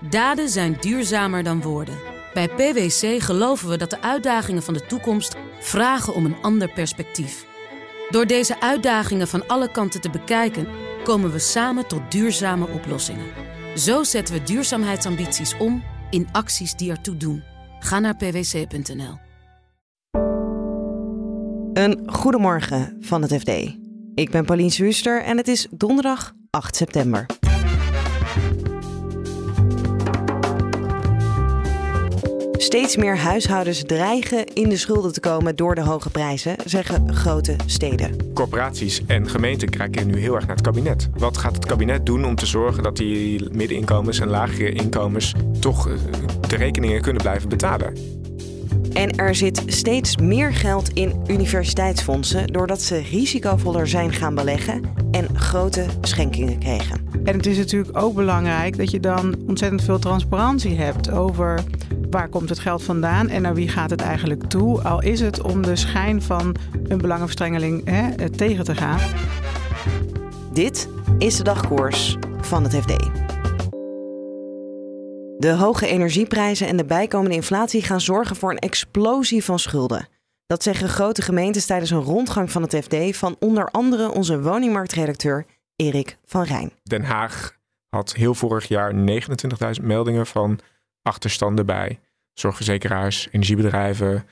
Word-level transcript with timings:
Daden 0.00 0.48
zijn 0.48 0.76
duurzamer 0.80 1.42
dan 1.42 1.62
woorden. 1.62 1.98
Bij 2.34 2.48
PwC 2.48 3.22
geloven 3.22 3.68
we 3.68 3.76
dat 3.76 3.90
de 3.90 4.02
uitdagingen 4.02 4.62
van 4.62 4.74
de 4.74 4.86
toekomst 4.86 5.36
vragen 5.60 6.14
om 6.14 6.24
een 6.24 6.36
ander 6.42 6.72
perspectief. 6.72 7.46
Door 8.10 8.26
deze 8.26 8.60
uitdagingen 8.60 9.28
van 9.28 9.46
alle 9.46 9.70
kanten 9.70 10.00
te 10.00 10.10
bekijken, 10.10 10.68
komen 11.04 11.32
we 11.32 11.38
samen 11.38 11.86
tot 11.86 12.10
duurzame 12.10 12.68
oplossingen. 12.68 13.26
Zo 13.76 14.02
zetten 14.02 14.34
we 14.34 14.42
duurzaamheidsambities 14.42 15.56
om 15.56 15.82
in 16.10 16.28
acties 16.32 16.74
die 16.74 16.90
ertoe 16.90 17.16
doen. 17.16 17.42
Ga 17.78 17.98
naar 17.98 18.16
pwc.nl. 18.16 19.18
Een 21.72 22.02
goedemorgen 22.06 22.96
van 23.00 23.22
het 23.22 23.34
FD. 23.34 23.48
Ik 24.14 24.30
ben 24.30 24.44
Paulien 24.44 24.70
Zwuster 24.70 25.22
en 25.22 25.36
het 25.36 25.48
is 25.48 25.66
donderdag 25.70 26.32
8 26.50 26.76
september. 26.76 27.26
Steeds 32.60 32.96
meer 32.96 33.18
huishoudens 33.18 33.82
dreigen 33.86 34.44
in 34.54 34.68
de 34.68 34.76
schulden 34.76 35.12
te 35.12 35.20
komen 35.20 35.56
door 35.56 35.74
de 35.74 35.80
hoge 35.80 36.10
prijzen, 36.10 36.56
zeggen 36.64 37.14
grote 37.14 37.56
steden. 37.66 38.32
Corporaties 38.34 39.02
en 39.06 39.28
gemeenten 39.28 39.68
kijken 39.68 40.06
nu 40.06 40.18
heel 40.18 40.34
erg 40.34 40.46
naar 40.46 40.56
het 40.56 40.64
kabinet. 40.64 41.08
Wat 41.16 41.36
gaat 41.36 41.54
het 41.54 41.66
kabinet 41.66 42.06
doen 42.06 42.24
om 42.24 42.34
te 42.34 42.46
zorgen 42.46 42.82
dat 42.82 42.96
die 42.96 43.50
middeninkomens 43.52 44.20
en 44.20 44.28
lagere 44.28 44.72
inkomens 44.72 45.34
toch 45.60 45.88
eh, 45.88 45.94
de 46.48 46.56
rekeningen 46.56 47.00
kunnen 47.02 47.22
blijven 47.22 47.48
betalen? 47.48 47.96
En 48.92 49.16
er 49.16 49.34
zit 49.34 49.62
steeds 49.66 50.16
meer 50.16 50.52
geld 50.52 50.88
in 50.88 51.22
universiteitsfondsen 51.26 52.46
doordat 52.46 52.82
ze 52.82 52.98
risicovoller 52.98 53.88
zijn 53.88 54.12
gaan 54.12 54.34
beleggen 54.34 54.82
en 55.10 55.38
grote 55.38 55.86
schenkingen 56.00 56.58
kregen. 56.58 57.08
En 57.24 57.36
het 57.36 57.46
is 57.46 57.56
natuurlijk 57.56 57.98
ook 57.98 58.14
belangrijk 58.14 58.76
dat 58.76 58.90
je 58.90 59.00
dan 59.00 59.36
ontzettend 59.46 59.82
veel 59.82 59.98
transparantie 59.98 60.76
hebt 60.76 61.10
over 61.10 61.64
waar 62.10 62.28
komt 62.28 62.48
het 62.48 62.58
geld 62.58 62.82
vandaan 62.82 63.28
en 63.28 63.42
naar 63.42 63.54
wie 63.54 63.68
gaat 63.68 63.90
het 63.90 64.00
eigenlijk 64.00 64.44
toe. 64.48 64.82
Al 64.82 65.02
is 65.02 65.20
het 65.20 65.42
om 65.42 65.62
de 65.62 65.76
schijn 65.76 66.22
van 66.22 66.56
een 66.88 66.98
belangenverstrengeling 66.98 67.84
hè, 67.84 68.30
tegen 68.30 68.64
te 68.64 68.74
gaan. 68.74 69.00
Dit 70.52 70.88
is 71.18 71.36
de 71.36 71.42
dagkoers 71.42 72.16
van 72.40 72.62
het 72.62 72.74
FD. 72.74 72.96
De 75.38 75.52
hoge 75.58 75.86
energieprijzen 75.86 76.66
en 76.66 76.76
de 76.76 76.84
bijkomende 76.84 77.34
inflatie 77.34 77.82
gaan 77.82 78.00
zorgen 78.00 78.36
voor 78.36 78.50
een 78.50 78.58
explosie 78.58 79.44
van 79.44 79.58
schulden. 79.58 80.08
Dat 80.46 80.62
zeggen 80.62 80.88
grote 80.88 81.22
gemeentes 81.22 81.66
tijdens 81.66 81.90
een 81.90 82.02
rondgang 82.02 82.50
van 82.50 82.62
het 82.62 82.76
FD 82.76 83.16
van 83.16 83.36
onder 83.38 83.70
andere 83.70 84.12
onze 84.12 84.40
woningmarktredacteur 84.40 85.46
Erik 85.76 86.18
van 86.24 86.42
Rijn. 86.42 86.72
Den 86.82 87.04
Haag 87.04 87.56
had 87.88 88.14
heel 88.14 88.34
vorig 88.34 88.68
jaar 88.68 88.92
29.000 88.94 89.84
meldingen 89.84 90.26
van 90.26 90.58
achterstanden 91.08 91.66
bij 91.66 92.00
zorgverzekeraars, 92.32 93.28
energiebedrijven, 93.30 94.28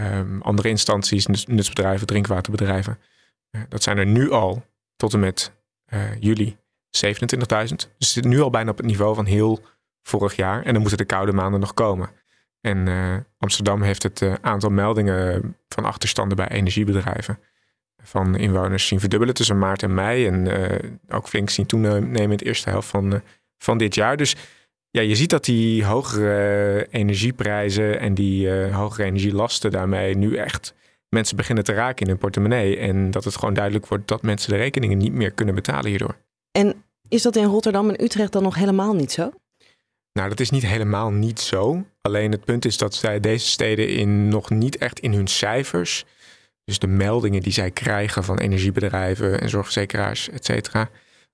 um, 0.00 0.42
andere 0.42 0.68
instanties, 0.68 1.26
nutsbedrijven, 1.26 2.06
drinkwaterbedrijven. 2.06 2.98
Uh, 3.50 3.62
dat 3.68 3.82
zijn 3.82 3.98
er 3.98 4.06
nu 4.06 4.30
al 4.30 4.64
tot 4.96 5.12
en 5.12 5.20
met 5.20 5.52
uh, 5.92 6.20
juli 6.20 6.56
27.000. 6.56 6.58
Dus 7.98 8.12
zit 8.12 8.24
nu 8.24 8.40
al 8.40 8.50
bijna 8.50 8.70
op 8.70 8.76
het 8.76 8.86
niveau 8.86 9.14
van 9.14 9.24
heel 9.24 9.64
vorig 10.02 10.36
jaar. 10.36 10.62
En 10.62 10.72
dan 10.72 10.80
moeten 10.80 10.98
de 10.98 11.04
koude 11.04 11.32
maanden 11.32 11.60
nog 11.60 11.74
komen. 11.74 12.10
En 12.60 12.86
uh, 12.86 13.16
Amsterdam 13.38 13.82
heeft 13.82 14.02
het 14.02 14.38
aantal 14.40 14.70
meldingen 14.70 15.56
van 15.68 15.84
achterstanden 15.84 16.36
bij 16.36 16.48
energiebedrijven 16.48 17.38
van 18.02 18.36
inwoners 18.36 18.86
zien 18.86 19.00
verdubbelen 19.00 19.34
tussen 19.34 19.58
maart 19.58 19.82
en 19.82 19.94
mei. 19.94 20.26
En 20.26 20.48
ook 21.08 21.28
flink 21.28 21.50
zien 21.50 21.66
toenemen 21.66 22.30
in 22.30 22.36
de 22.36 22.44
eerste 22.44 22.70
helft 22.70 22.88
van, 22.88 23.22
van 23.58 23.78
dit 23.78 23.94
jaar. 23.94 24.16
Dus 24.16 24.36
ja, 24.96 25.02
je 25.02 25.14
ziet 25.14 25.30
dat 25.30 25.44
die 25.44 25.84
hogere 25.84 26.86
energieprijzen 26.90 28.00
en 28.00 28.14
die 28.14 28.46
uh, 28.46 28.76
hogere 28.76 29.04
energielasten 29.04 29.70
daarmee 29.70 30.16
nu 30.16 30.36
echt 30.36 30.74
mensen 31.08 31.36
beginnen 31.36 31.64
te 31.64 31.72
raken 31.72 32.02
in 32.02 32.08
hun 32.08 32.18
portemonnee. 32.18 32.78
En 32.78 33.10
dat 33.10 33.24
het 33.24 33.36
gewoon 33.36 33.54
duidelijk 33.54 33.86
wordt 33.86 34.08
dat 34.08 34.22
mensen 34.22 34.50
de 34.50 34.56
rekeningen 34.56 34.98
niet 34.98 35.12
meer 35.12 35.30
kunnen 35.30 35.54
betalen 35.54 35.90
hierdoor. 35.90 36.16
En 36.50 36.84
is 37.08 37.22
dat 37.22 37.36
in 37.36 37.44
Rotterdam 37.44 37.88
en 37.88 38.02
Utrecht 38.04 38.32
dan 38.32 38.42
nog 38.42 38.54
helemaal 38.54 38.94
niet 38.94 39.12
zo? 39.12 39.32
Nou, 40.12 40.28
dat 40.28 40.40
is 40.40 40.50
niet 40.50 40.66
helemaal 40.66 41.10
niet 41.10 41.40
zo. 41.40 41.84
Alleen 42.00 42.30
het 42.30 42.44
punt 42.44 42.64
is 42.64 42.76
dat 42.76 42.94
zij 42.94 43.20
deze 43.20 43.46
steden 43.46 43.88
in, 43.88 44.28
nog 44.28 44.50
niet 44.50 44.78
echt 44.78 44.98
in 44.98 45.12
hun 45.12 45.26
cijfers, 45.26 46.04
dus 46.64 46.78
de 46.78 46.86
meldingen 46.86 47.42
die 47.42 47.52
zij 47.52 47.70
krijgen 47.70 48.24
van 48.24 48.38
energiebedrijven 48.38 49.40
en 49.40 49.48
zorgverzekeraars, 49.48 50.28
et 50.28 50.44
cetera, 50.44 50.90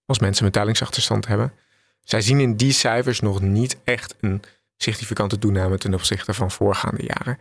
als 0.07 0.19
mensen 0.19 0.45
betalingsachterstand 0.45 1.27
hebben, 1.27 1.53
zij 2.03 2.21
zien 2.21 2.41
in 2.41 2.57
die 2.57 2.73
cijfers 2.73 3.21
nog 3.21 3.41
niet 3.41 3.77
echt 3.85 4.15
een 4.21 4.43
significante 4.77 5.39
toename 5.39 5.79
ten 5.79 5.95
opzichte 5.95 6.35
van 6.35 6.51
voorgaande 6.51 7.03
jaren. 7.03 7.39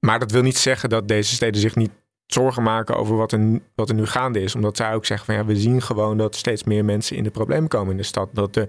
Maar 0.00 0.18
dat 0.18 0.30
wil 0.30 0.42
niet 0.42 0.58
zeggen 0.58 0.88
dat 0.88 1.08
deze 1.08 1.34
steden 1.34 1.60
zich 1.60 1.74
niet 1.74 1.90
zorgen 2.26 2.62
maken 2.62 2.96
over 2.96 3.16
wat 3.16 3.32
er, 3.32 3.60
wat 3.74 3.88
er 3.88 3.94
nu 3.94 4.06
gaande 4.06 4.40
is. 4.40 4.54
Omdat 4.54 4.76
zij 4.76 4.94
ook 4.94 5.06
zeggen 5.06 5.26
van 5.26 5.34
ja, 5.34 5.44
we 5.44 5.56
zien 5.56 5.82
gewoon 5.82 6.16
dat 6.16 6.36
steeds 6.36 6.64
meer 6.64 6.84
mensen 6.84 7.16
in 7.16 7.24
de 7.24 7.30
problemen 7.30 7.68
komen 7.68 7.90
in 7.90 7.96
de 7.96 8.02
stad. 8.02 8.28
Dat 8.32 8.54
de, 8.54 8.66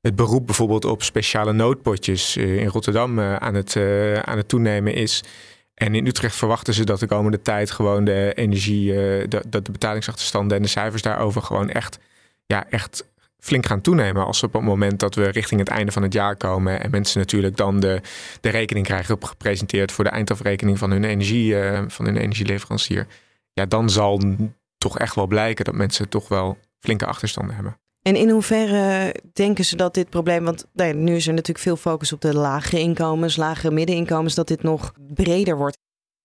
het 0.00 0.16
beroep 0.16 0.46
bijvoorbeeld 0.46 0.84
op 0.84 1.02
speciale 1.02 1.52
noodpotjes 1.52 2.36
eh, 2.36 2.56
in 2.56 2.66
Rotterdam 2.66 3.18
eh, 3.18 3.36
aan 3.36 3.54
het, 3.54 3.74
uh, 3.74 4.14
aan 4.14 4.36
het 4.36 4.48
toenemen 4.48 4.94
is. 4.94 5.24
En 5.74 5.94
in 5.94 6.06
Utrecht 6.06 6.36
verwachten 6.36 6.74
ze 6.74 6.84
dat 6.84 7.00
de 7.00 7.06
komende 7.06 7.42
tijd 7.42 7.70
gewoon 7.70 8.04
de 8.04 8.32
energie, 8.34 8.92
dat 9.28 9.42
de, 9.48 9.62
de 9.62 9.72
betalingsachterstanden 9.72 10.56
en 10.56 10.62
de 10.62 10.68
cijfers 10.68 11.02
daarover 11.02 11.42
gewoon 11.42 11.70
echt, 11.70 11.98
ja, 12.46 12.70
echt 12.70 13.04
flink 13.40 13.66
gaan 13.66 13.80
toenemen 13.80 14.26
als 14.26 14.42
op 14.42 14.52
het 14.52 14.62
moment 14.62 15.00
dat 15.00 15.14
we 15.14 15.28
richting 15.28 15.60
het 15.60 15.68
einde 15.68 15.92
van 15.92 16.02
het 16.02 16.12
jaar 16.12 16.36
komen 16.36 16.82
en 16.82 16.90
mensen 16.90 17.18
natuurlijk 17.18 17.56
dan 17.56 17.80
de, 17.80 18.00
de 18.40 18.48
rekening 18.48 18.86
krijgen 18.86 19.18
gepresenteerd 19.20 19.92
voor 19.92 20.04
de 20.04 20.10
eindafrekening 20.10 20.78
van 20.78 20.90
hun 20.90 21.04
energie, 21.04 21.52
uh, 21.52 21.82
van 21.86 22.04
hun 22.04 22.16
energieleverancier. 22.16 23.06
Ja, 23.52 23.66
dan 23.66 23.90
zal 23.90 24.22
toch 24.78 24.98
echt 24.98 25.14
wel 25.14 25.26
blijken 25.26 25.64
dat 25.64 25.74
mensen 25.74 26.08
toch 26.08 26.28
wel 26.28 26.58
flinke 26.78 27.06
achterstanden 27.06 27.54
hebben. 27.54 27.78
En 28.02 28.16
in 28.16 28.30
hoeverre 28.30 29.14
denken 29.32 29.64
ze 29.64 29.76
dat 29.76 29.94
dit 29.94 30.10
probleem, 30.10 30.44
want 30.44 30.66
nou 30.72 30.94
nu 30.94 31.14
is 31.14 31.26
er 31.26 31.32
natuurlijk 31.32 31.58
veel 31.58 31.76
focus 31.76 32.12
op 32.12 32.20
de 32.20 32.34
lagere 32.34 32.80
inkomens, 32.80 33.36
lagere 33.36 33.70
middeninkomens, 33.70 34.34
dat 34.34 34.48
dit 34.48 34.62
nog 34.62 34.92
breder 35.14 35.56
wordt? 35.56 35.76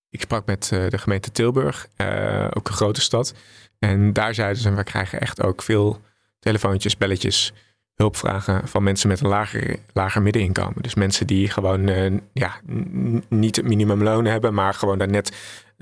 Ik 0.10 0.22
sprak 0.22 0.46
met 0.46 0.70
uh, 0.74 0.90
de 0.90 0.98
gemeente 0.98 1.32
Tilburg, 1.32 1.88
uh, 1.98 2.48
ook 2.54 2.68
een 2.68 2.74
grote 2.74 3.02
stad. 3.02 3.34
En 3.80 4.14
daar 4.14 4.34
zeiden 4.34 4.62
ze, 4.62 4.74
we 4.74 4.84
krijgen 4.84 5.22
echt 5.22 5.42
ook 5.42 5.62
veel 5.62 6.02
telefoontjes, 6.44 6.98
belletjes, 6.98 7.54
hulpvragen 7.94 8.68
van 8.68 8.84
mensen 8.84 9.08
met 9.08 9.20
een 9.20 9.28
lager, 9.28 9.76
lager 9.94 10.22
middeninkomen. 10.22 10.82
Dus 10.82 10.96
mensen 10.96 11.28
die 11.28 11.50
gewoon 11.50 11.90
uh, 11.90 12.18
ja, 12.34 12.62
niet 13.30 13.56
het 13.56 13.66
minimumloon 13.66 14.26
hebben, 14.26 14.54
maar 14.54 14.74
gewoon 14.74 14.98
daar 14.98 15.10
net 15.10 15.36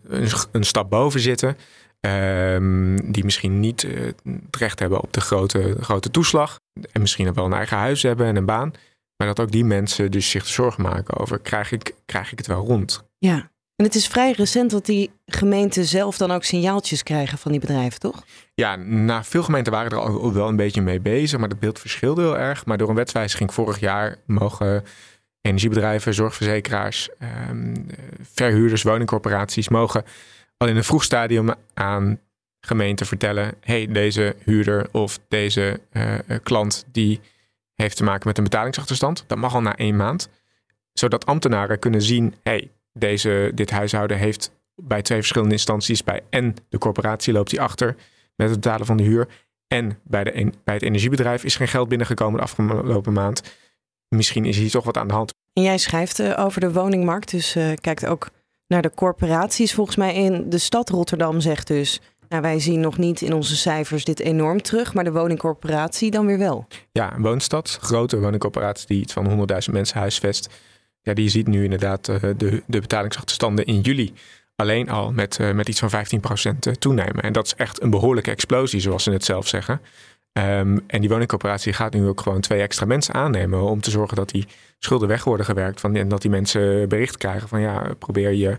een, 0.04 0.30
een 0.52 0.64
stap 0.64 0.90
boven 0.90 1.20
zitten. 1.20 1.58
Um, 2.00 3.12
die 3.12 3.24
misschien 3.24 3.60
niet 3.60 3.84
uh, 3.84 4.10
recht 4.52 4.80
hebben 4.80 5.02
op 5.02 5.14
de 5.14 5.22
grote, 5.22 5.76
grote 5.80 6.12
toeslag. 6.12 6.60
En 6.92 7.02
misschien 7.02 7.34
wel 7.34 7.46
een 7.46 7.54
eigen 7.54 7.78
huis 7.78 8.04
hebben 8.04 8.28
en 8.28 8.36
een 8.36 8.46
baan. 8.46 8.72
Maar 9.18 9.28
dat 9.28 9.40
ook 9.40 9.52
die 9.52 9.66
mensen 9.66 10.12
dus 10.12 10.30
zich 10.30 10.48
zorgen 10.48 10.84
maken 10.84 11.18
over, 11.18 11.40
krijg 11.40 11.72
ik, 11.72 11.96
krijg 12.06 12.32
ik 12.32 12.38
het 12.38 12.48
wel 12.48 12.66
rond? 12.66 13.04
Ja, 13.18 13.51
en 13.82 13.88
het 13.88 13.96
is 13.96 14.08
vrij 14.08 14.32
recent 14.32 14.72
dat 14.72 14.86
die 14.86 15.12
gemeenten 15.26 15.86
zelf 15.86 16.18
dan 16.18 16.32
ook 16.32 16.44
signaaltjes 16.44 17.04
krijgen 17.04 17.38
van 17.38 17.52
die 17.52 17.60
bedrijven, 17.60 18.00
toch? 18.00 18.24
Ja, 18.54 18.76
nou, 18.76 19.24
veel 19.24 19.44
gemeenten 19.44 19.74
waren 19.74 19.92
er 19.92 19.98
al 19.98 20.34
wel 20.34 20.48
een 20.48 20.56
beetje 20.56 20.82
mee 20.82 21.00
bezig, 21.00 21.40
maar 21.40 21.50
dat 21.50 21.60
beeld 21.60 21.80
verschilde 21.80 22.22
heel 22.22 22.38
erg. 22.38 22.66
Maar 22.66 22.78
door 22.78 22.90
een 22.90 22.96
wetswijziging 22.96 23.54
vorig 23.54 23.80
jaar 23.80 24.16
mogen 24.26 24.84
energiebedrijven, 25.42 26.14
zorgverzekeraars, 26.14 27.10
ehm, 27.20 27.76
verhuurders, 28.34 28.84
woningcorporaties 28.84 29.70
mogen 29.70 30.04
al 30.58 30.68
in 30.68 30.76
een 30.76 30.84
vroeg 30.84 31.04
stadium 31.04 31.54
aan 31.74 32.20
gemeenten 32.60 33.06
vertellen: 33.06 33.54
hey, 33.62 33.88
deze 33.88 34.36
huurder 34.44 34.88
of 34.92 35.20
deze 35.28 35.80
uh, 35.92 36.14
klant 36.44 36.86
die 36.92 37.20
heeft 37.76 37.98
te 37.98 38.04
maken 38.04 38.28
met 38.28 38.38
een 38.38 38.44
betalingsachterstand. 38.44 39.24
Dat 39.28 39.38
mag 39.38 39.54
al 39.54 39.62
na 39.62 39.76
één 39.76 39.96
maand, 39.96 40.30
zodat 40.94 41.26
ambtenaren 41.26 41.80
kunnen 41.80 42.02
zien: 42.02 42.36
hey, 42.44 42.72
deze, 42.94 43.52
dit 43.54 43.70
huishouden 43.70 44.18
heeft 44.18 44.52
bij 44.76 45.02
twee 45.02 45.18
verschillende 45.18 45.54
instanties, 45.54 46.04
bij 46.04 46.22
en 46.30 46.56
de 46.70 46.78
corporatie 46.78 47.34
loopt 47.34 47.50
die 47.50 47.62
achter 47.62 47.96
met 48.36 48.50
het 48.50 48.60
betalen 48.60 48.86
van 48.86 48.98
de 48.98 49.04
huur. 49.04 49.28
En 49.68 50.00
bij, 50.04 50.24
de, 50.24 50.52
bij 50.64 50.74
het 50.74 50.84
energiebedrijf 50.84 51.44
is 51.44 51.56
geen 51.56 51.68
geld 51.68 51.88
binnengekomen 51.90 52.38
de 52.38 52.44
afgelopen 52.44 53.14
maand. 53.14 53.42
Misschien 54.08 54.46
is 54.46 54.58
hier 54.58 54.70
toch 54.70 54.86
wat 54.86 54.98
aan 54.98 55.08
de 55.08 55.14
hand. 55.14 55.34
En 55.54 55.64
jij 55.64 55.78
schrijft 55.78 56.20
uh, 56.20 56.40
over 56.40 56.62
de 56.62 56.74
woningmarkt, 56.74 57.32
dus 57.32 57.56
uh, 57.56 57.72
kijkt 57.82 58.06
ook 58.06 58.30
naar 58.68 58.82
de 58.82 58.92
corporaties. 58.96 59.74
Volgens 59.74 59.96
mij 59.96 60.16
in 60.16 60.50
de 60.50 60.58
stad 60.58 60.90
Rotterdam 60.90 61.40
zegt 61.40 61.68
dus, 61.68 62.02
nou, 62.30 62.42
wij 62.42 62.60
zien 62.60 62.80
nog 62.80 62.98
niet 62.98 63.22
in 63.22 63.34
onze 63.34 63.56
cijfers 63.56 64.04
dit 64.04 64.20
enorm 64.20 64.62
terug, 64.62 64.94
maar 64.94 65.04
de 65.04 65.12
woningcorporatie 65.12 66.12
dan 66.12 66.26
weer 66.26 66.38
wel. 66.38 66.68
Ja, 66.92 67.16
een 67.16 67.22
woonstad, 67.22 67.78
grote 67.82 68.20
woningcorporatie 68.20 68.88
die 68.88 69.02
iets 69.02 69.14
van 69.14 69.48
100.000 69.50 69.72
mensen 69.72 70.00
huisvest 70.00 70.50
ja, 71.02 71.14
die 71.14 71.30
ziet 71.30 71.48
nu 71.48 71.64
inderdaad 71.64 72.10
uh, 72.10 72.16
de, 72.20 72.64
de 72.66 72.80
betalingsachterstanden 72.80 73.66
in 73.66 73.82
juli 73.82 74.14
alleen 74.56 74.90
al 74.90 75.12
met, 75.12 75.38
uh, 75.42 75.52
met 75.52 75.70
iets 75.70 75.80
van 75.80 75.90
15% 76.70 76.72
toenemen. 76.80 77.24
En 77.24 77.34
dat 77.34 77.46
is 77.46 77.56
echt 77.56 77.82
een 77.82 77.90
behoorlijke 77.90 78.32
explosie, 78.32 78.80
zoals 78.80 79.04
ze 79.04 79.12
het 79.12 79.26
zelf 79.26 79.48
zeggen. 79.48 79.82
Ehm, 80.34 80.78
en 80.88 81.02
die 81.02 81.10
woningcoöperatie 81.10 81.74
gaat 81.74 81.94
nu 81.94 82.08
ook 82.08 82.22
gewoon 82.22 82.42
twee 82.42 82.62
extra 82.62 82.86
mensen 82.86 83.14
aannemen 83.14 83.62
om 83.62 83.82
te 83.82 83.90
zorgen 83.90 84.16
dat 84.18 84.30
die 84.30 84.48
schulden 84.80 85.08
weg 85.08 85.24
worden 85.24 85.46
gewerkt. 85.46 85.80
Van, 85.80 85.96
en 85.96 86.08
dat 86.08 86.22
die 86.22 86.32
mensen 86.32 86.90
bericht 86.90 87.18
krijgen 87.18 87.48
van 87.48 87.62
ja, 87.62 87.94
probeer 88.00 88.32
je 88.32 88.58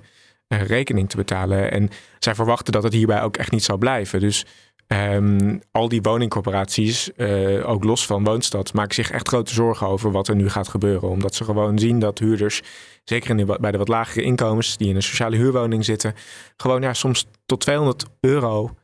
rekening 0.48 1.08
te 1.08 1.16
betalen. 1.16 1.70
En 1.70 1.90
zij 2.18 2.34
verwachten 2.34 2.72
dat 2.72 2.82
het 2.82 2.92
hierbij 2.92 3.22
ook 3.22 3.36
echt 3.36 3.50
niet 3.50 3.64
zal 3.64 3.76
blijven. 3.76 4.20
Dus 4.20 4.46
um, 4.86 5.60
al 5.70 5.88
die 5.88 6.02
woningcorporaties, 6.02 7.10
uh, 7.16 7.68
ook 7.68 7.84
los 7.84 8.06
van 8.06 8.24
Woonstad, 8.24 8.72
maken 8.72 8.94
zich 8.94 9.10
echt 9.10 9.28
grote 9.28 9.54
zorgen 9.54 9.86
over 9.86 10.10
wat 10.10 10.28
er 10.28 10.36
nu 10.36 10.48
gaat 10.48 10.68
gebeuren. 10.68 11.08
Omdat 11.08 11.34
ze 11.34 11.44
gewoon 11.44 11.78
zien 11.78 11.98
dat 11.98 12.18
huurders, 12.18 12.62
zeker 13.04 13.30
in 13.30 13.36
de, 13.36 13.58
bij 13.60 13.70
de 13.70 13.78
wat 13.78 13.88
lagere 13.88 14.22
inkomens 14.22 14.76
die 14.76 14.88
in 14.88 14.96
een 14.96 15.02
sociale 15.02 15.36
huurwoning 15.36 15.84
zitten, 15.84 16.14
gewoon 16.56 16.82
ja, 16.82 16.92
soms 16.92 17.26
tot 17.46 17.60
200 17.60 18.04
euro 18.20 18.74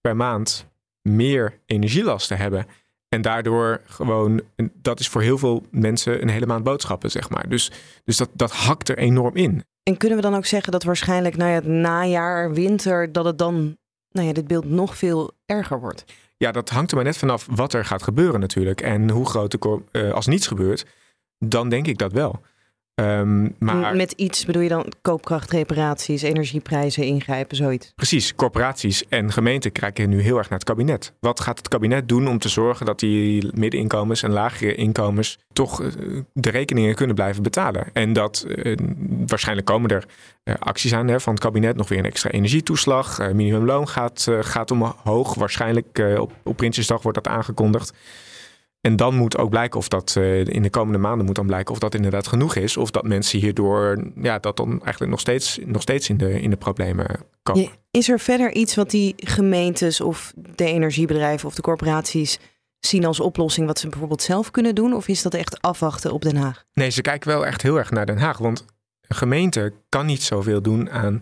per 0.00 0.16
maand 0.16 0.66
meer 1.02 1.60
energielasten 1.66 2.36
hebben. 2.36 2.66
En 3.08 3.22
daardoor 3.22 3.80
gewoon, 3.84 4.40
dat 4.72 5.00
is 5.00 5.08
voor 5.08 5.22
heel 5.22 5.38
veel 5.38 5.66
mensen 5.70 6.22
een 6.22 6.28
hele 6.28 6.46
maand 6.46 6.64
boodschappen, 6.64 7.10
zeg 7.10 7.30
maar. 7.30 7.48
Dus, 7.48 7.70
dus 8.04 8.16
dat, 8.16 8.28
dat 8.32 8.52
hakt 8.52 8.88
er 8.88 8.98
enorm 8.98 9.36
in. 9.36 9.64
En 9.82 9.96
kunnen 9.96 10.18
we 10.18 10.24
dan 10.24 10.34
ook 10.34 10.46
zeggen 10.46 10.72
dat 10.72 10.82
waarschijnlijk 10.82 11.36
na 11.36 11.44
nou 11.44 11.54
het 11.54 11.66
najaar, 11.66 12.52
winter, 12.52 13.12
dat 13.12 13.24
het 13.24 13.38
dan, 13.38 13.76
nou 14.16 14.28
ja, 14.28 14.34
dit 14.34 14.46
beeld 14.46 14.64
nog 14.64 14.96
veel 14.96 15.32
erger 15.46 15.80
wordt? 15.80 16.04
Ja, 16.36 16.52
dat 16.52 16.70
hangt 16.70 16.90
er 16.90 16.96
maar 16.96 17.04
net 17.04 17.16
vanaf 17.16 17.46
wat 17.50 17.72
er 17.72 17.84
gaat 17.84 18.02
gebeuren 18.02 18.40
natuurlijk. 18.40 18.80
En 18.80 19.10
hoe 19.10 19.26
groot 19.26 19.50
de, 19.50 19.80
uh, 19.92 20.12
als 20.12 20.26
niets 20.26 20.46
gebeurt, 20.46 20.86
dan 21.38 21.68
denk 21.68 21.86
ik 21.86 21.98
dat 21.98 22.12
wel. 22.12 22.40
Um, 23.02 23.54
maar... 23.58 23.96
Met 23.96 24.12
iets 24.12 24.44
bedoel 24.44 24.62
je 24.62 24.68
dan 24.68 24.92
koopkrachtreparaties, 25.02 26.22
energieprijzen 26.22 27.04
ingrijpen, 27.04 27.56
zoiets? 27.56 27.92
Precies, 27.94 28.34
corporaties 28.34 29.08
en 29.08 29.32
gemeenten 29.32 29.72
kijken 29.72 30.08
nu 30.08 30.20
heel 30.20 30.36
erg 30.38 30.48
naar 30.48 30.58
het 30.58 30.68
kabinet. 30.68 31.12
Wat 31.20 31.40
gaat 31.40 31.58
het 31.58 31.68
kabinet 31.68 32.08
doen 32.08 32.28
om 32.28 32.38
te 32.38 32.48
zorgen 32.48 32.86
dat 32.86 32.98
die 32.98 33.50
middeninkomens 33.54 34.22
en 34.22 34.30
lagere 34.30 34.74
inkomens 34.74 35.38
toch 35.52 35.82
uh, 35.82 35.90
de 36.32 36.50
rekeningen 36.50 36.94
kunnen 36.94 37.14
blijven 37.14 37.42
betalen? 37.42 37.86
En 37.92 38.12
dat 38.12 38.46
uh, 38.48 38.76
waarschijnlijk 39.26 39.66
komen 39.66 39.90
er 39.90 40.06
uh, 40.44 40.54
acties 40.58 40.94
aan 40.94 41.08
hè, 41.08 41.20
van 41.20 41.32
het 41.32 41.42
kabinet, 41.42 41.76
nog 41.76 41.88
weer 41.88 41.98
een 41.98 42.04
extra 42.04 42.30
energietoeslag, 42.30 43.18
minimumloon 43.32 43.88
gaat, 43.88 44.28
gaat 44.40 44.70
omhoog. 44.70 45.34
Waarschijnlijk 45.34 46.02
op, 46.18 46.32
op 46.44 46.56
Prinsjesdag 46.56 47.02
wordt 47.02 47.24
dat 47.24 47.32
aangekondigd. 47.32 47.92
En 48.80 48.96
dan 48.96 49.14
moet 49.14 49.36
ook 49.36 49.50
blijken 49.50 49.78
of 49.78 49.88
dat 49.88 50.14
uh, 50.18 50.44
in 50.44 50.62
de 50.62 50.70
komende 50.70 50.98
maanden 50.98 51.26
moet 51.26 51.34
dan 51.34 51.46
blijken 51.46 51.72
of 51.74 51.78
dat 51.78 51.94
inderdaad 51.94 52.26
genoeg 52.26 52.54
is. 52.54 52.76
Of 52.76 52.90
dat 52.90 53.04
mensen 53.04 53.38
hierdoor 53.38 54.12
ja, 54.22 54.38
dat 54.38 54.56
dan 54.56 54.70
eigenlijk 54.70 55.10
nog 55.10 55.20
steeds, 55.20 55.58
nog 55.64 55.82
steeds 55.82 56.08
in, 56.08 56.16
de, 56.16 56.40
in 56.40 56.50
de 56.50 56.56
problemen 56.56 57.06
komen. 57.42 57.68
Is 57.90 58.08
er 58.08 58.20
verder 58.20 58.52
iets 58.52 58.74
wat 58.74 58.90
die 58.90 59.14
gemeentes 59.16 60.00
of 60.00 60.32
de 60.36 60.64
energiebedrijven 60.64 61.48
of 61.48 61.54
de 61.54 61.62
corporaties 61.62 62.38
zien 62.78 63.04
als 63.04 63.20
oplossing 63.20 63.66
wat 63.66 63.78
ze 63.78 63.88
bijvoorbeeld 63.88 64.22
zelf 64.22 64.50
kunnen 64.50 64.74
doen? 64.74 64.94
Of 64.94 65.08
is 65.08 65.22
dat 65.22 65.34
echt 65.34 65.62
afwachten 65.62 66.12
op 66.12 66.22
Den 66.22 66.36
Haag? 66.36 66.64
Nee, 66.72 66.90
ze 66.90 67.00
kijken 67.00 67.28
wel 67.28 67.46
echt 67.46 67.62
heel 67.62 67.76
erg 67.76 67.90
naar 67.90 68.06
Den 68.06 68.18
Haag. 68.18 68.38
Want 68.38 68.64
een 69.08 69.16
gemeente 69.16 69.72
kan 69.88 70.06
niet 70.06 70.22
zoveel 70.22 70.62
doen 70.62 70.90
aan 70.90 71.20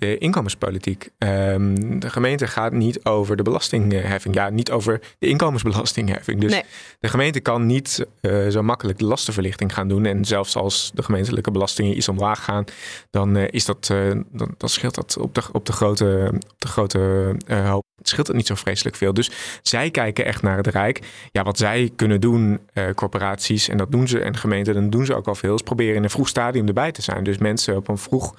de 0.00 0.18
inkomenspolitiek. 0.18 1.10
Um, 1.18 2.00
de 2.00 2.10
gemeente 2.10 2.46
gaat 2.46 2.72
niet 2.72 3.04
over 3.04 3.36
de 3.36 3.42
belastingheffing. 3.42 4.34
Ja, 4.34 4.48
niet 4.48 4.70
over 4.70 5.00
de 5.18 5.26
inkomensbelastingheffing. 5.26 6.40
Dus 6.40 6.62
de 7.00 7.08
gemeente 7.08 7.40
kan 7.40 7.66
niet 7.66 8.06
uh, 8.20 8.48
zo 8.48 8.62
makkelijk 8.62 8.98
de 8.98 9.04
lastenverlichting 9.04 9.74
gaan 9.74 9.88
doen. 9.88 10.06
En 10.06 10.24
zelfs 10.24 10.56
als 10.56 10.90
de 10.94 11.02
gemeentelijke 11.02 11.50
belastingen 11.50 11.96
iets 11.96 12.08
omlaag 12.08 12.44
gaan, 12.44 12.64
dan 13.10 13.36
uh, 13.36 13.44
is 13.50 13.64
dat, 13.64 13.88
uh, 13.92 14.10
dan, 14.32 14.54
dan, 14.56 14.68
scheelt 14.68 14.94
dat 14.94 15.16
op 15.20 15.34
de, 15.34 15.42
op 15.52 15.66
de 15.66 15.72
grote, 15.72 16.30
op 16.32 16.60
de 16.60 16.68
grote 16.68 17.34
hoop. 17.46 17.84
Scheelt 18.02 18.26
het 18.26 18.36
niet 18.36 18.46
zo 18.46 18.54
vreselijk 18.54 18.96
veel. 18.96 19.14
Dus 19.14 19.30
zij 19.62 19.90
kijken 19.90 20.24
echt 20.24 20.42
naar 20.42 20.56
het 20.56 20.66
Rijk. 20.66 21.00
Ja, 21.32 21.42
wat 21.42 21.58
zij 21.58 21.90
kunnen 21.96 22.20
doen, 22.20 22.60
corporaties, 22.94 23.68
en 23.68 23.76
dat 23.76 23.90
doen 23.90 24.08
ze, 24.08 24.20
en 24.20 24.36
gemeenten, 24.36 24.74
dan 24.74 24.90
doen 24.90 25.04
ze 25.04 25.14
ook 25.14 25.28
al 25.28 25.34
veel, 25.34 25.54
is 25.54 25.62
proberen 25.62 25.94
in 25.94 26.02
een 26.02 26.10
vroeg 26.10 26.28
stadium 26.28 26.66
erbij 26.66 26.92
te 26.92 27.02
zijn. 27.02 27.24
Dus 27.24 27.38
mensen 27.38 27.76
op 27.76 27.88
een 27.88 27.98
vroeg 27.98 28.34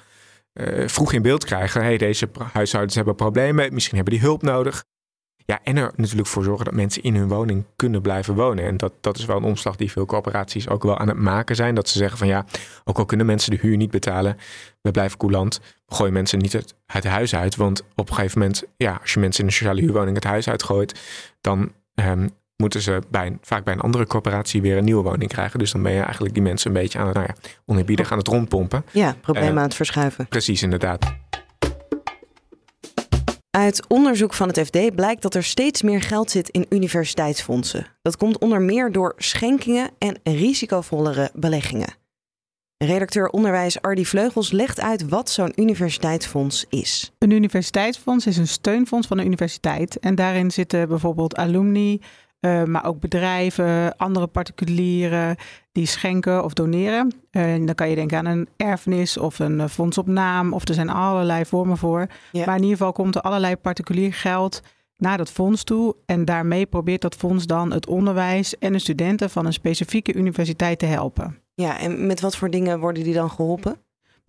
uh, 0.54 0.88
vroeg 0.88 1.12
in 1.12 1.22
beeld 1.22 1.44
krijgen. 1.44 1.82
Hey, 1.82 1.98
deze 1.98 2.28
huishoudens 2.52 2.94
hebben 2.94 3.14
problemen, 3.14 3.74
misschien 3.74 3.96
hebben 3.96 4.14
die 4.14 4.22
hulp 4.22 4.42
nodig. 4.42 4.84
Ja, 5.44 5.60
en 5.62 5.76
er 5.76 5.92
natuurlijk 5.96 6.28
voor 6.28 6.44
zorgen 6.44 6.64
dat 6.64 6.74
mensen 6.74 7.02
in 7.02 7.14
hun 7.14 7.28
woning 7.28 7.64
kunnen 7.76 8.02
blijven 8.02 8.34
wonen. 8.34 8.64
En 8.64 8.76
dat, 8.76 8.92
dat 9.00 9.18
is 9.18 9.24
wel 9.24 9.36
een 9.36 9.42
omslag 9.42 9.76
die 9.76 9.90
veel 9.90 10.06
corporaties 10.06 10.68
ook 10.68 10.82
wel 10.82 10.98
aan 10.98 11.08
het 11.08 11.16
maken 11.16 11.56
zijn. 11.56 11.74
Dat 11.74 11.88
ze 11.88 11.98
zeggen 11.98 12.18
van 12.18 12.26
ja, 12.26 12.44
ook 12.84 12.98
al 12.98 13.04
kunnen 13.04 13.26
mensen 13.26 13.50
de 13.50 13.58
huur 13.60 13.76
niet 13.76 13.90
betalen, 13.90 14.36
we 14.80 14.90
blijven 14.90 15.18
coulant. 15.18 15.60
We 15.86 15.94
gooien 15.94 16.12
mensen 16.12 16.38
niet 16.38 16.52
het, 16.52 16.74
huis 16.86 17.34
uit. 17.34 17.56
Want 17.56 17.82
op 17.94 18.08
een 18.08 18.14
gegeven 18.14 18.38
moment, 18.38 18.64
ja, 18.76 18.98
als 19.00 19.12
je 19.12 19.20
mensen 19.20 19.40
in 19.40 19.46
een 19.46 19.52
sociale 19.52 19.80
huurwoning 19.80 20.14
het 20.14 20.24
huis 20.24 20.48
uitgooit, 20.48 21.00
dan 21.40 21.72
um, 21.94 22.30
moeten 22.62 22.82
ze 22.82 23.02
bij 23.10 23.38
vaak 23.40 23.64
bij 23.64 23.74
een 23.74 23.80
andere 23.80 24.06
corporatie 24.06 24.62
weer 24.62 24.76
een 24.76 24.84
nieuwe 24.84 25.02
woning 25.02 25.30
krijgen. 25.30 25.58
Dus 25.58 25.72
dan 25.72 25.82
ben 25.82 25.92
je 25.92 26.00
eigenlijk 26.00 26.34
die 26.34 26.42
mensen 26.42 26.66
een 26.66 26.82
beetje 26.82 26.98
aan 26.98 27.06
het, 27.06 27.14
nou 27.14 27.26
ja, 27.26 27.50
oneerbiedig 27.66 28.12
aan 28.12 28.18
het 28.18 28.28
rondpompen. 28.28 28.84
Ja, 28.92 29.16
problemen 29.20 29.52
uh, 29.52 29.58
aan 29.58 29.64
het 29.64 29.74
verschuiven. 29.74 30.28
Precies, 30.28 30.62
inderdaad. 30.62 31.14
Uit 33.50 33.86
onderzoek 33.88 34.34
van 34.34 34.48
het 34.48 34.58
FD 34.58 34.94
blijkt 34.94 35.22
dat 35.22 35.34
er 35.34 35.44
steeds 35.44 35.82
meer 35.82 36.00
geld 36.00 36.30
zit 36.30 36.48
in 36.48 36.66
universiteitsfondsen. 36.68 37.86
Dat 38.02 38.16
komt 38.16 38.38
onder 38.38 38.60
meer 38.60 38.92
door 38.92 39.14
schenkingen 39.16 39.90
en 39.98 40.18
risicovollere 40.22 41.30
beleggingen. 41.34 42.00
Redacteur 42.84 43.28
onderwijs 43.28 43.80
Ardi 43.80 44.06
Vleugels 44.06 44.50
legt 44.50 44.80
uit 44.80 45.08
wat 45.08 45.30
zo'n 45.30 45.52
universiteitsfonds 45.60 46.64
is. 46.68 47.12
Een 47.18 47.30
universiteitsfonds 47.30 48.26
is 48.26 48.36
een 48.36 48.48
steunfonds 48.48 49.06
van 49.06 49.18
een 49.18 49.26
universiteit. 49.26 49.98
En 49.98 50.14
daarin 50.14 50.50
zitten 50.50 50.88
bijvoorbeeld 50.88 51.36
alumni, 51.36 52.00
uh, 52.42 52.64
maar 52.64 52.84
ook 52.84 53.00
bedrijven, 53.00 53.96
andere 53.96 54.26
particulieren 54.26 55.36
die 55.72 55.86
schenken 55.86 56.44
of 56.44 56.52
doneren. 56.52 57.14
Uh, 57.30 57.66
dan 57.66 57.74
kan 57.74 57.88
je 57.88 57.94
denken 57.94 58.18
aan 58.18 58.26
een 58.26 58.48
erfenis 58.56 59.16
of 59.16 59.38
een 59.38 59.60
eh, 59.60 59.68
fonds 59.68 59.98
op 59.98 60.06
naam. 60.06 60.52
Of 60.52 60.68
er 60.68 60.74
zijn 60.74 60.90
allerlei 60.90 61.44
vormen 61.44 61.76
voor. 61.76 62.06
Ja. 62.32 62.44
Maar 62.44 62.56
in 62.56 62.62
ieder 62.62 62.76
geval 62.76 62.92
komt 62.92 63.14
er 63.14 63.20
allerlei 63.20 63.56
particulier 63.56 64.14
geld 64.14 64.62
naar 64.96 65.16
dat 65.16 65.30
fonds 65.30 65.64
toe. 65.64 65.96
En 66.06 66.24
daarmee 66.24 66.66
probeert 66.66 67.00
dat 67.00 67.14
fonds 67.14 67.46
dan 67.46 67.72
het 67.72 67.86
onderwijs 67.86 68.58
en 68.58 68.72
de 68.72 68.78
studenten 68.78 69.30
van 69.30 69.46
een 69.46 69.52
specifieke 69.52 70.14
universiteit 70.14 70.78
te 70.78 70.86
helpen. 70.86 71.38
Ja, 71.54 71.78
en 71.78 72.06
met 72.06 72.20
wat 72.20 72.36
voor 72.36 72.50
dingen 72.50 72.80
worden 72.80 73.04
die 73.04 73.14
dan 73.14 73.30
geholpen? 73.30 73.76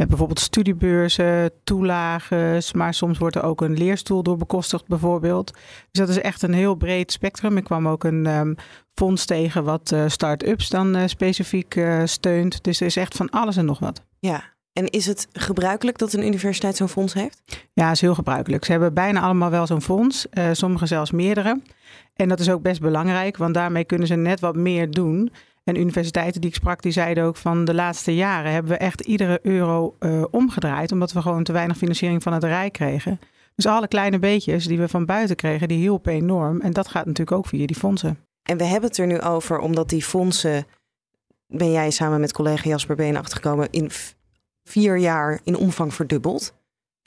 Met 0.04 0.12
bijvoorbeeld 0.12 0.46
studiebeurzen, 0.46 1.52
toelages, 1.64 2.74
maar 2.74 2.94
soms 2.94 3.18
wordt 3.18 3.36
er 3.36 3.44
ook 3.44 3.62
een 3.62 3.78
leerstoel 3.78 4.24
door 4.24 4.38
bekostigd 4.38 4.88
bijvoorbeeld. 4.88 5.52
Dus 5.92 6.00
dat 6.06 6.10
is 6.10 6.22
echt 6.22 6.42
een 6.42 6.54
heel 6.54 6.76
breed 6.76 7.12
spectrum. 7.12 7.58
Ik 7.58 7.64
kwam 7.64 7.88
ook 7.88 8.04
een 8.04 8.26
um, 8.26 8.56
fonds 8.94 9.26
tegen 9.26 9.64
wat 9.64 9.92
uh, 9.92 10.04
start-ups 10.08 10.70
dan 10.70 10.96
uh, 10.96 11.04
specifiek 11.06 11.76
uh, 11.76 12.02
steunt. 12.06 12.64
Dus 12.64 12.80
er 12.80 12.86
is 12.86 12.96
echt 12.96 13.16
van 13.16 13.30
alles 13.30 13.58
en 13.58 13.66
nog 13.66 13.80
wat. 13.80 14.02
Ja, 14.20 14.44
en 14.74 14.90
is 14.90 15.06
het 15.06 15.28
gebruikelijk 15.32 15.98
dat 15.98 16.14
een 16.14 16.26
universiteit 16.26 16.76
zo'n 16.76 16.90
fonds 16.90 17.14
heeft? 17.14 17.42
Ja, 17.74 17.92
is 17.92 18.02
heel 18.02 18.16
gebruikelijk. 18.16 18.66
Ze 18.66 18.72
hebben 18.72 18.94
bijna 18.94 19.22
allemaal 19.22 19.50
wel 19.50 19.68
zo'n 19.68 19.82
fonds, 19.82 20.28
sommigen 20.52 20.88
zelfs 20.88 21.12
meerdere. 21.12 21.62
En 22.16 22.30
dat 22.30 22.40
is 22.40 22.50
ook 22.50 22.62
best 22.62 22.82
belangrijk, 22.82 23.38
want 23.38 23.54
daarmee 23.54 23.84
kunnen 23.84 24.08
ze 24.08 24.16
net 24.16 24.40
wat 24.40 24.56
meer 24.56 24.92
doen. 24.92 25.32
En 25.64 25.80
universiteiten 25.80 26.42
die 26.42 26.50
ik 26.50 26.56
sprak, 26.56 26.82
die 26.82 26.92
zeiden 26.92 27.24
ook 27.24 27.36
van 27.38 27.66
de 27.66 27.74
laatste 27.74 28.16
jaren 28.16 28.52
hebben 28.52 28.72
we 28.72 28.78
echt 28.78 29.02
iedere 29.02 29.40
euro 29.42 29.96
uh, 30.00 30.24
omgedraaid. 30.32 30.92
Omdat 30.92 31.12
we 31.12 31.22
gewoon 31.22 31.44
te 31.44 31.52
weinig 31.52 31.78
financiering 31.78 32.24
van 32.24 32.34
het 32.34 32.44
Rijk 32.44 32.74
kregen. 32.74 33.20
Dus 33.56 33.66
alle 33.66 33.88
kleine 33.88 34.20
beetjes 34.20 34.68
die 34.68 34.78
we 34.78 34.88
van 34.88 35.06
buiten 35.06 35.36
kregen, 35.36 35.68
die 35.68 35.78
hielpen 35.78 36.14
enorm. 36.14 36.62
En 36.62 36.74
dat 36.74 36.88
gaat 36.88 37.06
natuurlijk 37.06 37.38
ook 37.38 37.48
via 37.48 37.66
die 37.66 37.76
fondsen. 37.76 38.18
En 38.44 38.58
we 38.58 38.64
hebben 38.64 38.90
het 38.90 38.98
er 38.98 39.08
nu 39.08 39.22
over 39.22 39.60
omdat 39.60 39.90
die 39.90 40.04
fondsen, 40.04 40.66
ben 41.48 41.72
jij 41.72 41.92
samen 41.92 42.20
met 42.20 42.34
collega 42.34 42.70
Jasper 42.70 42.96
Been 42.96 43.18
achtergekomen, 43.18 43.68
in 43.72 43.92
vier 44.64 44.98
jaar 44.98 45.40
in 45.44 45.58
omvang 45.58 45.94
verdubbeld. 45.94 46.54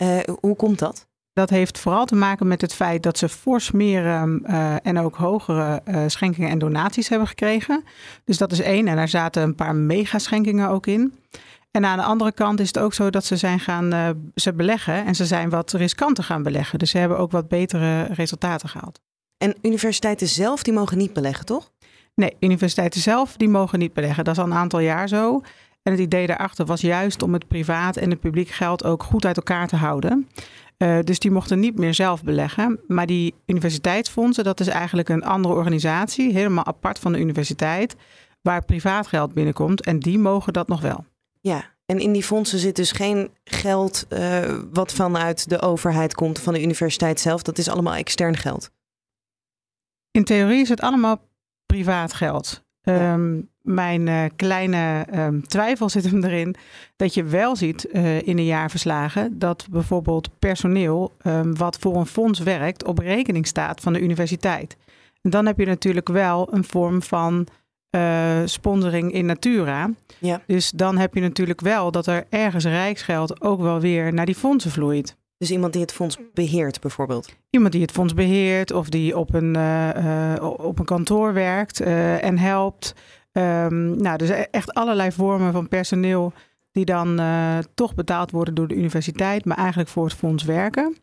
Uh, 0.03 0.19
hoe 0.41 0.57
komt 0.57 0.79
dat? 0.79 1.09
Dat 1.37 1.51
heeft 1.51 1.79
vooral 1.79 2.05
te 2.05 2.15
maken 2.15 2.47
met 2.47 2.61
het 2.61 2.75
feit 2.75 3.03
dat 3.03 3.19
ze 3.19 3.29
fors 3.29 3.71
meer 3.71 4.05
uh, 4.05 4.87
en 4.87 4.99
ook 4.99 5.17
hogere 5.17 5.83
uh, 5.85 6.03
schenkingen 6.07 6.51
en 6.51 6.59
donaties 6.59 7.09
hebben 7.09 7.29
gekregen. 7.29 7.85
Dus 8.25 8.39
dat 8.39 8.53
is 8.53 8.61
één. 8.61 8.89
En 8.89 8.97
daar 8.97 9.09
zaten 9.09 9.43
een 9.43 9.55
paar 9.55 9.75
megaschenkingen 9.75 10.69
ook 10.69 10.87
in. 10.87 11.15
En 11.71 11.85
aan 11.85 11.99
de 11.99 12.05
andere 12.05 12.33
kant 12.33 12.61
is 12.61 12.67
het 12.67 12.79
ook 12.79 12.95
zo 12.95 13.11
dat 13.11 13.25
ze 13.25 13.37
zijn 13.37 13.61
gaan 13.61 13.95
uh, 13.95 14.09
ze 14.35 14.53
beleggen 14.53 15.05
en 15.05 15.15
ze 15.15 15.27
zijn 15.27 15.51
wat 15.51 15.73
riskanter 15.73 16.25
gaan 16.25 16.43
beleggen. 16.43 16.79
Dus 16.79 16.91
ze 16.91 16.99
hebben 16.99 17.19
ook 17.19 17.31
wat 17.31 17.49
betere 17.49 18.03
resultaten 18.03 18.69
gehaald. 18.69 19.01
En 19.39 19.57
universiteiten 19.63 20.29
zelf, 20.29 20.63
die 20.63 20.73
mogen 20.73 20.99
niet 20.99 21.13
beleggen, 21.13 21.45
toch? 21.45 21.73
Nee, 22.15 22.37
universiteiten 22.41 23.01
zelf, 23.01 23.37
die 23.37 23.49
mogen 23.49 23.79
niet 23.79 23.93
beleggen. 23.93 24.25
Dat 24.25 24.37
is 24.37 24.41
al 24.41 24.47
een 24.47 24.55
aantal 24.55 24.81
jaar 24.81 25.09
zo. 25.09 25.43
En 25.83 25.93
het 25.93 26.01
idee 26.01 26.27
daarachter 26.27 26.67
was 26.67 26.81
juist 26.81 27.23
om 27.23 27.33
het 27.33 27.49
privaat 27.49 27.97
en 27.97 28.11
het 28.11 28.21
publiek 28.21 28.49
geld 28.49 28.85
ook 28.85 29.03
goed 29.03 29.25
uit 29.25 29.37
elkaar 29.37 29.67
te 29.67 29.77
houden. 29.77 30.29
Uh, 30.79 30.99
dus 31.01 31.19
die 31.19 31.31
mochten 31.31 31.61
niet 31.61 31.79
meer 31.79 31.95
zelf 31.95 32.23
beleggen. 32.23 32.81
Maar 32.87 33.07
die 33.07 33.35
universiteitsfondsen, 33.47 34.45
dat 34.45 34.61
is 34.61 34.67
eigenlijk 34.67 35.09
een 35.09 35.25
andere 35.25 35.55
organisatie, 35.55 36.33
helemaal 36.33 36.67
apart 36.67 36.99
van 36.99 37.13
de 37.13 37.19
universiteit, 37.19 37.97
waar 38.43 38.65
privaat 38.65 39.07
geld 39.07 39.35
binnenkomt. 39.35 39.85
En 39.85 39.99
die 39.99 40.19
mogen 40.19 40.53
dat 40.53 40.69
nog 40.69 40.81
wel. 40.81 41.05
Ja, 41.41 41.65
en 41.87 41.99
in 41.99 42.13
die 42.13 42.23
fondsen 42.23 42.59
zit 42.59 42.77
dus 42.77 42.93
geen 42.93 43.31
geld 43.45 44.07
uh, 44.09 44.59
wat 44.73 44.93
vanuit 44.93 45.49
de 45.49 45.61
overheid 45.61 46.15
komt, 46.15 46.39
van 46.39 46.55
de 46.55 46.63
universiteit 46.63 47.21
zelf. 47.21 47.43
Dat 47.43 47.59
is 47.59 47.69
allemaal 47.69 47.95
extern 47.95 48.37
geld. 48.37 48.71
In 50.11 50.25
theorie 50.25 50.61
is 50.61 50.69
het 50.69 50.81
allemaal 50.81 51.21
privaat 51.67 52.13
geld. 52.13 52.65
Ehm, 52.83 53.41
mijn 53.67 54.07
uh, 54.07 54.25
kleine 54.37 55.07
um, 55.15 55.47
twijfel 55.47 55.89
zit 55.89 56.05
hem 56.05 56.25
erin 56.25 56.57
dat 56.97 57.15
je 57.15 57.25
wel 57.25 57.57
ziet 57.57 57.89
uh, 57.93 58.23
in 58.23 58.37
de 58.37 58.45
jaarverslagen 58.45 59.39
dat 59.39 59.67
bijvoorbeeld 59.71 60.39
personeel 60.39 61.13
um, 61.27 61.57
wat 61.57 61.79
voor 61.79 61.97
een 61.97 62.07
fonds 62.07 62.39
werkt 62.39 62.85
op 62.85 62.99
rekening 62.99 63.47
staat 63.47 63.81
van 63.81 63.93
de 63.93 64.01
universiteit. 64.01 64.77
En 65.23 65.31
dan 65.31 65.47
heb 65.47 65.59
je 65.59 65.67
natuurlijk 65.67 66.09
wel 66.09 66.55
een 66.55 66.65
vorm 66.65 67.03
van 67.03 67.47
uh, 67.91 68.41
sponsoring 68.45 69.13
in 69.13 69.27
natura. 69.27 69.91
Ja. 70.19 70.41
Dus 70.47 70.71
dan 70.71 70.99
heb 70.99 71.15
je 71.15 71.21
natuurlijk 71.21 71.61
wel 71.61 71.91
dat 71.91 72.07
er 72.07 72.27
ergens 72.29 72.65
rijksgeld 72.65 73.41
ook 73.41 73.61
wel 73.61 73.81
weer 73.81 74.13
naar 74.13 74.27
die 74.27 74.35
fondsen 74.35 74.71
vloeit. 74.71 75.17
Dus 75.39 75.51
iemand 75.51 75.73
die 75.73 75.83
het 75.83 75.93
fonds 75.93 76.19
beheert, 76.35 76.81
bijvoorbeeld? 76.81 77.37
Iemand 77.51 77.73
die 77.73 77.83
het 77.83 77.91
fonds 77.91 78.15
beheert 78.15 78.73
of 78.73 78.89
die 78.89 79.19
op 79.19 79.35
een, 79.35 79.57
uh, 79.57 80.33
op 80.59 80.79
een 80.79 80.85
kantoor 80.85 81.33
werkt 81.33 81.81
uh, 81.81 82.25
en 82.25 82.39
helpt. 82.39 82.95
Um, 83.37 83.97
nou, 84.03 84.17
dus 84.17 84.29
e-, 84.29 84.47
echt 84.51 84.75
allerlei 84.75 85.13
vormen 85.13 85.53
van 85.53 85.69
personeel 85.69 86.33
die 86.73 86.85
dan 86.85 87.21
toch 87.75 87.95
betaald 87.95 88.31
worden 88.31 88.55
door 88.55 88.69
de 88.69 88.75
universiteit, 88.75 89.45
maar 89.45 89.57
eigenlijk 89.57 89.89
voor 89.89 90.05
het 90.05 90.15
fonds 90.15 90.45
werken. 90.45 90.97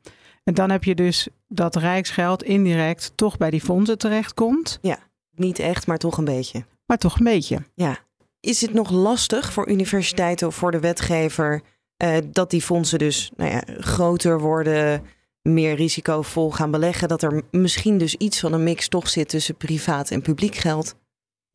En 0.44 0.54
dan 0.54 0.70
heb 0.70 0.84
je 0.84 0.96
dus 0.96 1.28
dat 1.48 1.76
rijksgeld 1.76 2.44
indirect 2.44 3.12
toch 3.16 3.38
bij 3.38 3.50
die 3.50 3.62
fondsen 3.62 3.98
terechtkomt. 3.98 4.80
Ja, 4.82 5.00
niet 5.36 5.60
echt, 5.60 5.88
maar 5.88 5.98
toch 5.98 6.18
een 6.18 6.26
beetje. 6.26 6.66
Maar 6.86 6.98
toch 6.98 7.18
een 7.18 7.24
beetje. 7.24 7.60
Ja. 7.76 7.98
Is 8.40 8.62
het 8.62 8.74
nog 8.74 8.90
lastig 8.90 9.54
voor 9.54 9.70
universiteiten 9.70 10.48
of 10.48 10.56
voor 10.56 10.72
de 10.72 10.80
wetgever 10.80 11.62
uh, 12.04 12.18
dat 12.26 12.50
die 12.50 12.62
fondsen 12.62 13.00
dus 13.00 13.32
nou 13.36 13.52
ja, 13.52 13.64
groter 13.66 14.40
worden, 14.40 15.04
meer 15.42 15.76
risicovol 15.76 16.52
gaan 16.52 16.72
beleggen? 16.72 17.08
Dat 17.08 17.22
er 17.22 17.42
misschien 17.52 17.98
dus 17.98 18.16
iets 18.16 18.40
van 18.40 18.54
een 18.54 18.64
mix 18.64 18.88
toch 18.88 19.10
zit 19.10 19.30
tussen 19.30 19.56
privaat 19.56 20.12
en 20.12 20.22
publiek 20.22 20.56
geld? 20.56 20.96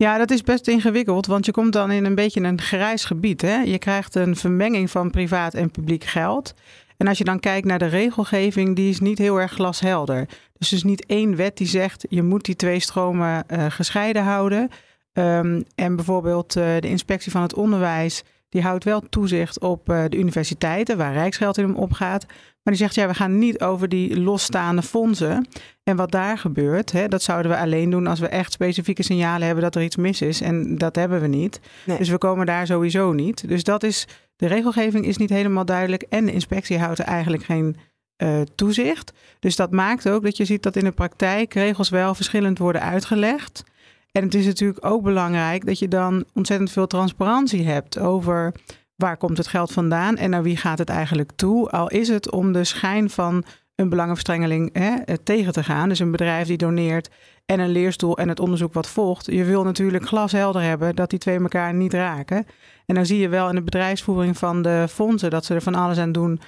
Ja, 0.04 0.18
dat 0.18 0.30
is 0.30 0.42
best 0.42 0.68
ingewikkeld, 0.68 1.26
want 1.26 1.46
je 1.46 1.52
komt 1.52 1.72
dan 1.72 1.90
in 1.90 2.04
een 2.04 2.14
beetje 2.14 2.40
een 2.40 2.60
grijs 2.60 3.04
gebied. 3.04 3.40
Hè? 3.40 3.56
Je 3.56 3.78
krijgt 3.78 4.14
een 4.14 4.36
vermenging 4.36 4.90
van 4.90 5.10
privaat 5.10 5.54
en 5.54 5.70
publiek 5.70 6.04
geld. 6.04 6.54
En 6.96 7.06
als 7.06 7.18
je 7.18 7.24
dan 7.24 7.40
kijkt 7.40 7.66
naar 7.66 7.78
de 7.78 7.86
regelgeving, 7.86 8.76
die 8.76 8.90
is 8.90 9.00
niet 9.00 9.18
heel 9.18 9.40
erg 9.40 9.52
glashelder. 9.52 10.28
Dus 10.58 10.70
er 10.70 10.76
is 10.76 10.82
niet 10.82 11.06
één 11.06 11.36
wet 11.36 11.56
die 11.56 11.66
zegt 11.66 12.06
je 12.08 12.22
moet 12.22 12.44
die 12.44 12.56
twee 12.56 12.80
stromen 12.80 13.44
uh, 13.48 13.66
gescheiden 13.68 14.22
houden. 14.22 14.70
Um, 15.12 15.64
en 15.74 15.96
bijvoorbeeld 15.96 16.56
uh, 16.56 16.64
de 16.78 16.88
inspectie 16.88 17.32
van 17.32 17.42
het 17.42 17.54
onderwijs, 17.54 18.22
die 18.48 18.62
houdt 18.62 18.84
wel 18.84 19.00
toezicht 19.08 19.60
op 19.60 19.90
uh, 19.90 20.04
de 20.08 20.16
universiteiten, 20.16 20.96
waar 20.96 21.12
rijksgeld 21.12 21.58
in 21.58 21.74
opgaat. 21.74 22.26
Maar 22.68 22.76
die 22.76 22.86
zegt, 22.86 22.98
ja, 22.98 23.06
we 23.06 23.14
gaan 23.14 23.38
niet 23.38 23.60
over 23.60 23.88
die 23.88 24.20
losstaande 24.20 24.82
fondsen. 24.82 25.48
En 25.82 25.96
wat 25.96 26.10
daar 26.10 26.38
gebeurt, 26.38 26.92
hè, 26.92 27.08
dat 27.08 27.22
zouden 27.22 27.50
we 27.50 27.58
alleen 27.58 27.90
doen 27.90 28.06
als 28.06 28.20
we 28.20 28.28
echt 28.28 28.52
specifieke 28.52 29.02
signalen 29.02 29.46
hebben 29.46 29.64
dat 29.64 29.74
er 29.74 29.82
iets 29.82 29.96
mis 29.96 30.22
is. 30.22 30.40
En 30.40 30.78
dat 30.78 30.96
hebben 30.96 31.20
we 31.20 31.26
niet. 31.26 31.60
Nee. 31.84 31.98
Dus 31.98 32.08
we 32.08 32.18
komen 32.18 32.46
daar 32.46 32.66
sowieso 32.66 33.12
niet. 33.12 33.48
Dus 33.48 33.64
dat 33.64 33.82
is, 33.82 34.06
de 34.36 34.46
regelgeving 34.46 35.06
is 35.06 35.16
niet 35.16 35.30
helemaal 35.30 35.64
duidelijk. 35.64 36.02
En 36.02 36.24
de 36.24 36.32
inspectie 36.32 36.78
houdt 36.78 36.98
er 36.98 37.04
eigenlijk 37.04 37.44
geen 37.44 37.76
uh, 38.22 38.40
toezicht. 38.54 39.12
Dus 39.38 39.56
dat 39.56 39.70
maakt 39.70 40.08
ook 40.08 40.22
dat 40.22 40.36
je 40.36 40.44
ziet 40.44 40.62
dat 40.62 40.76
in 40.76 40.84
de 40.84 40.92
praktijk 40.92 41.54
regels 41.54 41.88
wel 41.88 42.14
verschillend 42.14 42.58
worden 42.58 42.82
uitgelegd. 42.82 43.64
En 44.12 44.22
het 44.22 44.34
is 44.34 44.46
natuurlijk 44.46 44.86
ook 44.86 45.02
belangrijk 45.02 45.66
dat 45.66 45.78
je 45.78 45.88
dan 45.88 46.24
ontzettend 46.34 46.70
veel 46.70 46.86
transparantie 46.86 47.66
hebt 47.66 47.98
over 47.98 48.52
waar 48.98 49.16
komt 49.16 49.36
het 49.36 49.46
geld 49.46 49.72
vandaan 49.72 50.16
en 50.16 50.30
naar 50.30 50.42
wie 50.42 50.56
gaat 50.56 50.78
het 50.78 50.88
eigenlijk 50.88 51.32
toe. 51.36 51.70
Al 51.70 51.88
is 51.88 52.08
het 52.08 52.30
om 52.30 52.52
de 52.52 52.64
schijn 52.64 53.10
van 53.10 53.44
een 53.74 53.88
belangenverstrengeling 53.88 54.70
hè, 54.72 54.94
eh, 54.94 55.16
tegen 55.22 55.52
te 55.52 55.64
gaan. 55.64 55.88
Dus 55.88 55.98
een 55.98 56.10
bedrijf 56.10 56.46
die 56.46 56.56
doneert 56.56 57.10
en 57.46 57.60
een 57.60 57.70
leerstoel 57.70 58.18
en 58.18 58.28
het 58.28 58.40
onderzoek 58.40 58.72
wat 58.72 58.88
volgt. 58.88 59.26
Je 59.26 59.44
wil 59.44 59.64
natuurlijk 59.64 60.06
glashelder 60.06 60.62
hebben 60.62 60.96
dat 60.96 61.10
die 61.10 61.18
twee 61.18 61.38
elkaar 61.38 61.74
niet 61.74 61.92
raken. 61.92 62.46
En 62.86 62.94
dan 62.94 63.06
zie 63.06 63.18
je 63.18 63.28
wel 63.28 63.48
in 63.48 63.54
de 63.54 63.62
bedrijfsvoering 63.62 64.38
van 64.38 64.62
de 64.62 64.86
fondsen 64.90 65.30
dat 65.30 65.44
ze 65.44 65.54
er 65.54 65.62
van 65.62 65.74
alles 65.74 65.98
aan 65.98 66.12
doen 66.12 66.40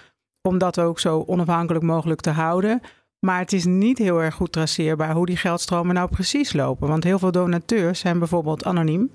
om 0.43 0.59
dat 0.59 0.79
ook 0.79 1.01
zo 1.01 1.23
onafhankelijk 1.27 1.85
mogelijk 1.85 2.21
te 2.21 2.31
houden. 2.31 2.81
Maar 3.19 3.39
het 3.39 3.53
is 3.53 3.65
niet 3.65 3.99
heel 3.99 4.23
erg 4.23 4.35
goed 4.35 4.53
traceerbaar 4.53 5.15
hoe 5.15 5.27
die 5.27 5.37
geldstromen 5.37 5.95
nou 5.95 6.11
precies 6.11 6.53
lopen. 6.53 6.89
Want 6.89 7.05
heel 7.05 7.19
veel 7.19 7.33
donateurs 7.33 8.01
zijn 8.01 8.19
bijvoorbeeld 8.19 8.65
anoniem. 8.65 9.11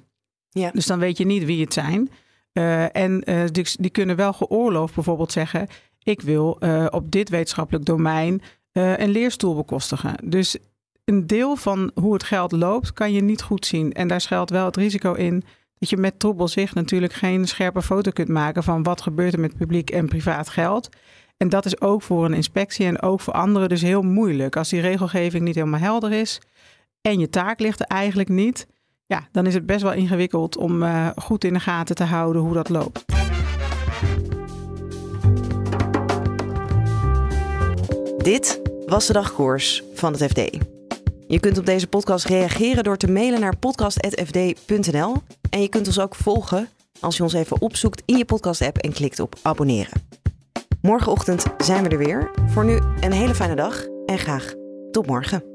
Ja. 0.49 0.71
Dus 0.71 0.85
dan 0.85 0.99
weet 0.99 1.17
je 1.17 1.25
niet 1.25 1.45
wie 1.45 1.61
het 1.61 1.73
zijn. 1.73 2.09
Uh, 2.57 2.95
en 2.95 3.29
uh, 3.29 3.43
die, 3.51 3.65
die, 3.79 3.89
kunnen 3.89 4.15
wel 4.15 4.33
geoorloofd 4.33 4.95
bijvoorbeeld 4.95 5.31
zeggen: 5.31 5.67
Ik 6.03 6.21
wil 6.21 6.57
uh, 6.59 6.85
op 6.89 7.11
dit 7.11 7.29
wetenschappelijk 7.29 7.85
domein 7.85 8.41
een 8.71 9.09
leerstoel 9.09 9.55
bekostigen. 9.55 10.15
Dus 10.23 10.57
een 11.05 11.27
deel 11.27 11.55
van 11.55 11.91
hoe 11.93 12.13
het 12.13 12.23
geld 12.23 12.51
loopt 12.51 12.93
kan 12.93 13.13
je 13.13 13.21
niet 13.21 13.41
goed 13.41 13.65
zien. 13.65 13.93
En 13.93 14.07
daar 14.07 14.21
schuilt 14.21 14.49
wel 14.49 14.65
het 14.65 14.77
risico 14.77 15.13
in 15.13 15.43
dat 15.79 15.89
je 15.89 15.97
met 15.97 16.19
troebel 16.19 16.47
zicht 16.47 16.75
natuurlijk 16.75 17.13
geen 17.13 17.47
scherpe 17.47 17.81
foto 17.81 18.11
kunt 18.11 18.27
maken 18.27 18.63
van 18.63 18.83
wat 18.83 19.01
gebeurt 19.01 19.33
er 19.33 19.39
met 19.39 19.57
publiek 19.57 19.89
en 19.89 20.07
privaat 20.07 20.49
geld. 20.49 20.89
En 21.37 21.49
dat 21.49 21.65
is 21.65 21.81
ook 21.81 22.01
voor 22.01 22.25
een 22.25 22.33
inspectie 22.33 22.85
en 22.85 23.01
ook 23.01 23.21
voor 23.21 23.33
anderen 23.33 23.69
dus 23.69 23.81
heel 23.81 24.01
moeilijk. 24.01 24.55
Als 24.55 24.69
die 24.69 24.81
regelgeving 24.81 25.43
niet 25.43 25.55
helemaal 25.55 25.79
helder 25.79 26.11
is 26.11 26.41
en 27.01 27.19
je 27.19 27.29
taak 27.29 27.59
ligt 27.59 27.79
er 27.79 27.85
eigenlijk 27.85 28.29
niet, 28.29 28.67
ja, 29.05 29.27
dan 29.31 29.45
is 29.45 29.53
het 29.53 29.65
best 29.65 29.81
wel 29.81 29.93
ingewikkeld 29.93 30.57
om 30.57 30.83
uh, 30.83 31.07
goed 31.15 31.43
in 31.43 31.53
de 31.53 31.59
gaten 31.59 31.95
te 31.95 32.03
houden 32.03 32.41
hoe 32.41 32.53
dat 32.53 32.69
loopt. 32.69 33.05
Dit 38.17 38.61
was 38.85 39.07
de 39.07 39.13
dagkoers 39.13 39.83
van 39.93 40.13
het 40.13 40.23
FD. 40.23 40.57
Je 41.27 41.39
kunt 41.39 41.57
op 41.57 41.65
deze 41.65 41.87
podcast 41.87 42.25
reageren 42.25 42.83
door 42.83 42.97
te 42.97 43.11
mailen 43.11 43.39
naar 43.39 43.57
podcast.fd.nl. 43.57 45.15
En 45.49 45.61
je 45.61 45.69
kunt 45.69 45.87
ons 45.87 45.99
ook 45.99 46.15
volgen 46.15 46.69
als 46.99 47.17
je 47.17 47.23
ons 47.23 47.33
even 47.33 47.61
opzoekt 47.61 48.01
in 48.05 48.17
je 48.17 48.25
podcast-app 48.25 48.77
en 48.77 48.93
klikt 48.93 49.19
op 49.19 49.35
abonneren. 49.41 50.01
Morgenochtend 50.81 51.45
zijn 51.57 51.83
we 51.83 51.89
er 51.89 51.97
weer. 51.97 52.31
Voor 52.47 52.65
nu 52.65 52.79
een 52.99 53.11
hele 53.11 53.35
fijne 53.35 53.55
dag 53.55 53.85
en 54.05 54.17
graag 54.17 54.53
tot 54.91 55.05
morgen. 55.05 55.54